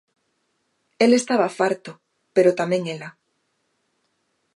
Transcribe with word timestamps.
El 1.03 1.11
estaba 1.19 1.55
farto 1.59 1.91
pero 2.35 2.57
tamén 2.59 2.83
ela. 2.95 3.09